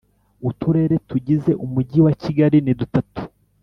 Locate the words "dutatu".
2.79-3.21